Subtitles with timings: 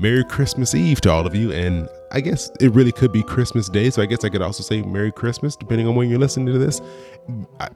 [0.00, 1.52] Merry Christmas Eve to all of you.
[1.52, 3.90] And I guess it really could be Christmas Day.
[3.90, 6.58] So I guess I could also say Merry Christmas, depending on when you're listening to
[6.58, 6.80] this.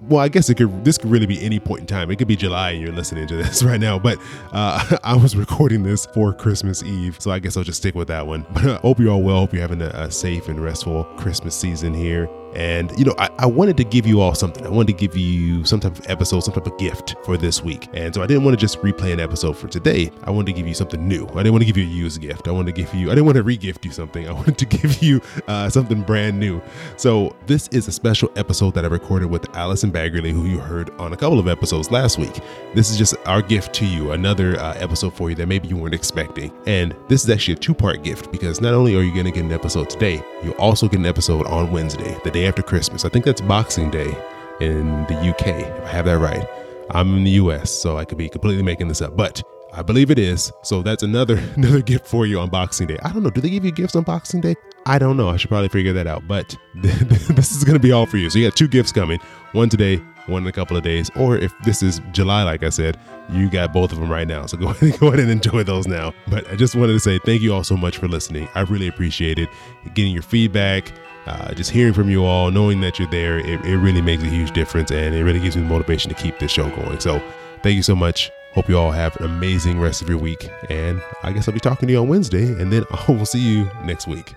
[0.00, 0.84] Well, I guess it could.
[0.84, 2.10] This could really be any point in time.
[2.10, 3.98] It could be July and you're listening to this right now.
[3.98, 4.18] But
[4.52, 8.08] uh, I was recording this for Christmas Eve, so I guess I'll just stick with
[8.08, 8.46] that one.
[8.54, 9.40] But I hope you're all well.
[9.40, 12.28] Hope you're having a, a safe and restful Christmas season here.
[12.54, 14.64] And, you know, I, I, wanted to give you all something.
[14.64, 17.62] I wanted to give you some type of episode, some type of gift for this
[17.62, 17.88] week.
[17.92, 20.10] And so I didn't want to just replay an episode for today.
[20.22, 21.26] I wanted to give you something new.
[21.28, 22.46] I didn't want to give you a used gift.
[22.46, 24.28] I wanted to give you, I didn't want to re-gift you something.
[24.28, 26.62] I wanted to give you uh, something brand new.
[26.96, 30.90] So this is a special episode that I recorded with Allison Baggerly, who you heard
[31.00, 32.40] on a couple of episodes last week.
[32.74, 35.76] This is just our gift to you, another uh, episode for you that maybe you
[35.76, 36.52] weren't expecting.
[36.66, 39.44] And this is actually a two-part gift because not only are you going to get
[39.44, 43.04] an episode today, you'll also get an episode on Wednesday, the day after Christmas.
[43.04, 44.16] I think that's Boxing Day
[44.60, 46.46] in the UK, if I have that right.
[46.90, 50.10] I'm in the US, so I could be completely making this up, but I believe
[50.10, 50.52] it is.
[50.62, 52.98] So that's another another gift for you on Boxing Day.
[53.02, 53.30] I don't know.
[53.30, 54.54] Do they give you gifts on Boxing Day?
[54.86, 55.30] I don't know.
[55.30, 56.28] I should probably figure that out.
[56.28, 58.30] But this is going to be all for you.
[58.30, 59.18] So you got two gifts coming.
[59.52, 59.96] One today,
[60.26, 61.10] one in a couple of days.
[61.16, 62.98] Or if this is July, like I said,
[63.30, 64.46] you got both of them right now.
[64.46, 66.12] So go ahead, go ahead and enjoy those now.
[66.28, 68.48] But I just wanted to say thank you all so much for listening.
[68.54, 69.48] I really appreciate it.
[69.94, 70.92] Getting your feedback
[71.26, 74.26] uh, just hearing from you all, knowing that you're there, it, it really makes a
[74.26, 77.00] huge difference and it really gives me the motivation to keep this show going.
[77.00, 77.22] So
[77.62, 78.30] thank you so much.
[78.52, 80.48] Hope you all have an amazing rest of your week.
[80.70, 83.40] And I guess I'll be talking to you on Wednesday and then I will see
[83.40, 84.34] you next week.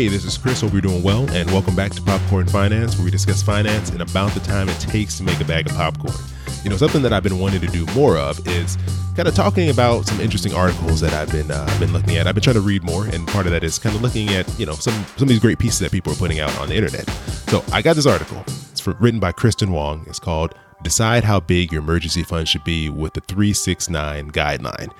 [0.00, 0.62] Hey, this is Chris.
[0.62, 4.00] Hope you're doing well, and welcome back to Popcorn Finance, where we discuss finance and
[4.00, 6.16] about the time it takes to make a bag of popcorn.
[6.64, 8.78] You know, something that I've been wanting to do more of is
[9.14, 12.26] kind of talking about some interesting articles that I've been uh, been looking at.
[12.26, 14.48] I've been trying to read more, and part of that is kind of looking at
[14.58, 16.76] you know some some of these great pieces that people are putting out on the
[16.76, 17.06] internet.
[17.50, 18.42] So I got this article.
[18.46, 20.06] It's for, written by Kristin Wong.
[20.06, 24.94] It's called "Decide How Big Your Emergency Fund Should Be with the 369 Guideline."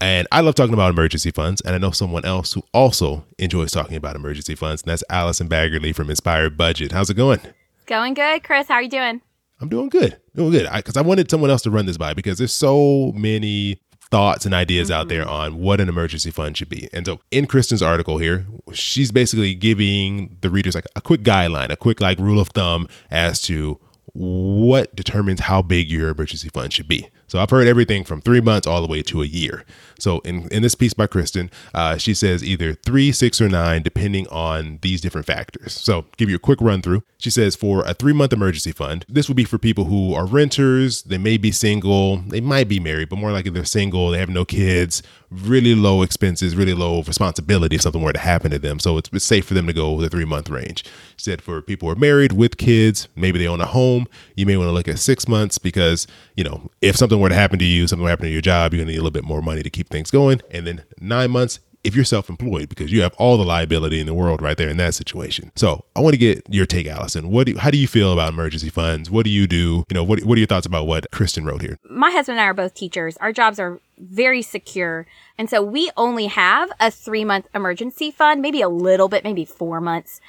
[0.00, 1.60] And I love talking about emergency funds.
[1.62, 5.48] And I know someone else who also enjoys talking about emergency funds, and that's Allison
[5.48, 6.92] Baggerly from Inspired Budget.
[6.92, 7.40] How's it going?
[7.86, 8.68] Going good, Chris.
[8.68, 9.22] How are you doing?
[9.60, 10.18] I'm doing good.
[10.34, 10.68] Doing good.
[10.74, 13.80] Because I, I, wanted someone else to run this by because there's so many
[14.10, 15.00] thoughts and ideas mm-hmm.
[15.00, 15.30] out there mm-hmm.
[15.30, 16.88] on what an emergency fund should be.
[16.92, 21.70] And so in Kristin's article here, she's basically giving the readers like a quick guideline,
[21.70, 23.80] a quick like rule of thumb as to
[24.12, 27.08] what determines how big your emergency fund should be.
[27.28, 29.64] So I've heard everything from three months all the way to a year.
[29.98, 33.82] So in, in this piece by Kristin, uh, she says either three, six, or nine,
[33.82, 35.72] depending on these different factors.
[35.72, 37.02] So give you a quick run through.
[37.18, 40.26] She says for a three month emergency fund, this would be for people who are
[40.26, 44.18] renters, they may be single, they might be married, but more likely they're single, they
[44.18, 48.58] have no kids, really low expenses, really low responsibility if something were to happen to
[48.58, 48.78] them.
[48.78, 50.84] So it's, it's safe for them to go the three month range.
[51.16, 54.46] She said for people who are married with kids, maybe they own a home, you
[54.46, 56.06] may want to look at six months because,
[56.36, 58.42] you know, if something were to happen to you, something were to happen to your
[58.42, 60.40] job, you're going to need a little bit more money to keep things going.
[60.50, 64.14] And then nine months, if you're self-employed because you have all the liability in the
[64.14, 65.52] world right there in that situation.
[65.54, 67.30] So I want to get your take, Allison.
[67.30, 69.08] What do how do you feel about emergency funds?
[69.08, 69.84] What do you do?
[69.88, 71.78] You know, what what are your thoughts about what Kristin wrote here?
[71.88, 73.16] My husband and I are both teachers.
[73.18, 75.06] Our jobs are very secure.
[75.38, 79.44] And so we only have a three month emergency fund, maybe a little bit, maybe
[79.44, 80.20] four months.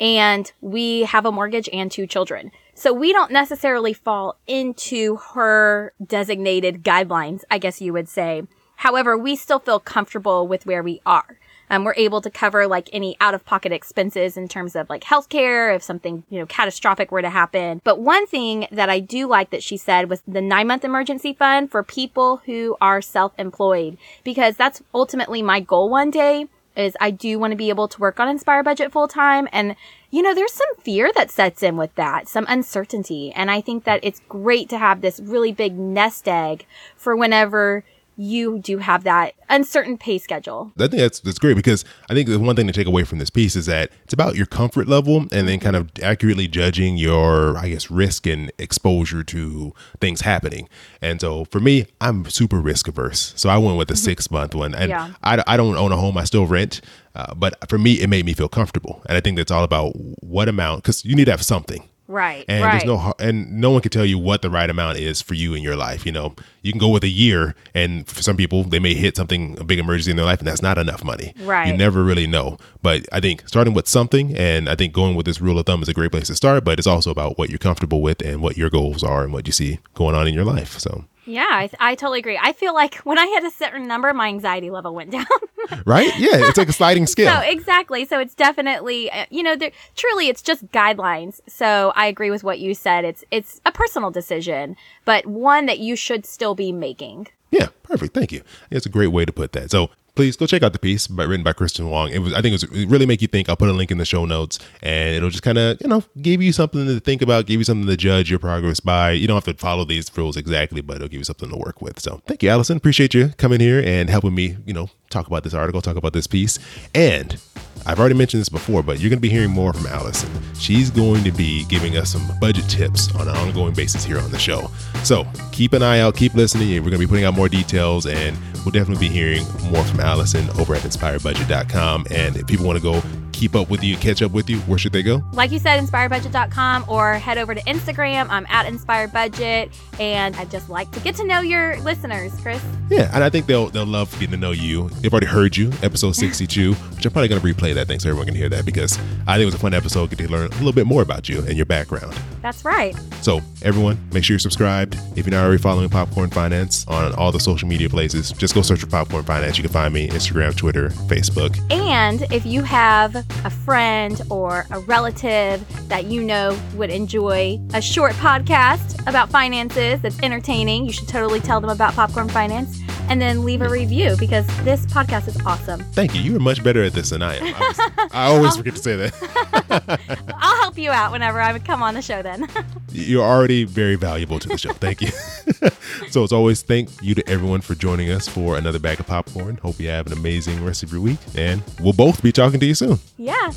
[0.00, 2.50] And we have a mortgage and two children.
[2.74, 8.42] So we don't necessarily fall into her designated guidelines, I guess you would say.
[8.76, 11.38] However, we still feel comfortable with where we are.
[11.68, 15.02] Um, we're able to cover like any out of pocket expenses in terms of like
[15.02, 17.80] healthcare if something, you know, catastrophic were to happen.
[17.82, 21.32] But one thing that I do like that she said was the nine month emergency
[21.32, 26.96] fund for people who are self employed, because that's ultimately my goal one day is
[27.00, 29.48] I do want to be able to work on Inspired Budget full time.
[29.50, 29.76] And,
[30.10, 33.32] you know, there's some fear that sets in with that, some uncertainty.
[33.32, 37.82] And I think that it's great to have this really big nest egg for whenever
[38.16, 40.72] you do have that uncertain pay schedule.
[40.76, 43.18] I think that's that's great because I think the one thing to take away from
[43.18, 46.96] this piece is that it's about your comfort level and then kind of accurately judging
[46.96, 50.68] your I guess risk and exposure to things happening.
[51.02, 53.34] And so for me, I'm super risk averse.
[53.36, 54.04] So I went with the mm-hmm.
[54.04, 55.12] 6 month one and yeah.
[55.22, 56.80] I, I don't own a home, I still rent.
[57.14, 59.92] Uh, but for me, it made me feel comfortable, and I think that's all about
[60.22, 62.44] what amount because you need to have something Right.
[62.48, 62.72] And right.
[62.72, 65.54] there's no and no one can tell you what the right amount is for you
[65.54, 66.06] in your life.
[66.06, 69.16] You know, you can go with a year, and for some people, they may hit
[69.16, 71.34] something a big emergency in their life, and that's not enough money.
[71.40, 71.68] Right.
[71.68, 72.58] You never really know.
[72.82, 75.82] But I think starting with something, and I think going with this rule of thumb
[75.82, 76.64] is a great place to start.
[76.64, 79.46] But it's also about what you're comfortable with and what your goals are and what
[79.46, 80.78] you see going on in your life.
[80.78, 81.04] So.
[81.26, 82.38] Yeah, I, I totally agree.
[82.40, 85.26] I feel like when I hit a certain number, my anxiety level went down.
[85.84, 86.16] right?
[86.18, 87.34] Yeah, it's like a sliding scale.
[87.34, 88.04] So exactly.
[88.04, 91.40] So it's definitely, uh, you know, there, truly, it's just guidelines.
[91.48, 93.04] So I agree with what you said.
[93.04, 97.28] It's it's a personal decision, but one that you should still be making.
[97.50, 98.14] Yeah, perfect.
[98.14, 98.42] Thank you.
[98.70, 99.70] It's a great way to put that.
[99.70, 102.10] So please go check out the piece by, written by Kristin Wong.
[102.10, 103.48] It was, I think, it, was, it really make you think.
[103.48, 106.02] I'll put a link in the show notes, and it'll just kind of, you know,
[106.20, 109.12] give you something to think about, give you something to judge your progress by.
[109.12, 111.80] You don't have to follow these rules exactly, but it'll give you something to work
[111.80, 112.00] with.
[112.00, 112.78] So, thank you, Allison.
[112.78, 116.14] Appreciate you coming here and helping me, you know, talk about this article, talk about
[116.14, 116.58] this piece,
[116.94, 117.36] and
[117.84, 120.28] I've already mentioned this before, but you're going to be hearing more from Allison.
[120.58, 124.32] She's going to be giving us some budget tips on an ongoing basis here on
[124.32, 124.68] the show.
[125.04, 126.70] So keep an eye out, keep listening.
[126.70, 128.36] We're going to be putting out more details, and
[128.66, 132.06] we'll definitely be hearing more from Allison over at inspiredbudget.com.
[132.10, 133.00] And if people want to go
[133.36, 135.22] keep up with you, catch up with you, where should they go?
[135.32, 138.28] Like you said, inspiredbudget.com or head over to Instagram.
[138.30, 142.62] I'm at inspiredbudget, and I'd just like to get to know your listeners, Chris.
[142.88, 144.88] Yeah, and I think they'll they'll love getting to know you.
[145.00, 148.08] They've already heard you, episode 62, which I'm probably going to replay that thing so
[148.08, 150.10] everyone can hear that because I think it was a fun episode.
[150.10, 152.18] Get to learn a little bit more about you and your background.
[152.40, 152.96] That's right.
[153.22, 154.96] So everyone, make sure you're subscribed.
[155.16, 158.62] If you're not already following Popcorn Finance on all the social media places, just go
[158.62, 159.58] search for Popcorn Finance.
[159.58, 161.58] You can find me Instagram, Twitter, Facebook.
[161.72, 167.80] And if you have a friend or a relative that you know would enjoy a
[167.80, 173.20] short podcast about finances that's entertaining, you should totally tell them about Popcorn Finance and
[173.20, 175.80] then leave a review because this podcast is awesome.
[175.92, 176.20] Thank you.
[176.20, 177.54] You are much better at this than I am.
[177.56, 180.00] I, I always forget to say that.
[180.76, 182.46] I'll help you out whenever I would come on the show then.
[182.92, 184.74] You're already very valuable to the show.
[184.74, 185.08] Thank you.
[186.10, 189.56] so, as always, thank you to everyone for joining us for another bag of popcorn.
[189.56, 192.66] Hope you have an amazing rest of your week, and we'll both be talking to
[192.66, 192.98] you soon.
[193.16, 193.52] Yeah.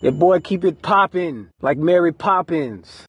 [0.00, 3.06] Your boy keep it poppin' like Mary Poppins.